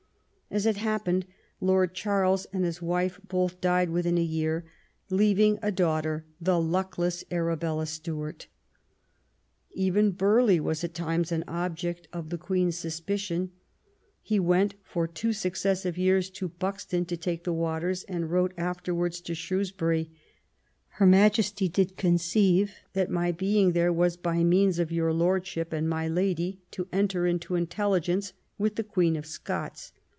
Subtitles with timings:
[0.53, 1.25] As it happened,
[1.61, 4.65] Lord Charles and his wife both died within a year,
[5.09, 8.47] leaving a daughter, the luckless Arabella Stuart.
[9.71, 13.51] Even Burghley was at times an object of the Queen's suspicion.
[14.21, 19.21] He went for two successive years to Buxton to take the waters, and wrote afterwards
[19.21, 20.11] to Shrewsbury:
[20.51, 25.87] '* Her Majesty did conceive that my being there was, by means of your Lordship and
[25.87, 29.93] my Lady, to enter into intelligence with the Queen of Scots.